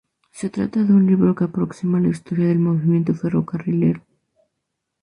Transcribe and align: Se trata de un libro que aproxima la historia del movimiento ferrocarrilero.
Se 0.31 0.49
trata 0.49 0.83
de 0.83 0.93
un 0.93 1.05
libro 1.05 1.35
que 1.35 1.43
aproxima 1.43 1.99
la 1.99 2.07
historia 2.07 2.47
del 2.47 2.57
movimiento 2.57 3.13
ferrocarrilero. 3.13 4.01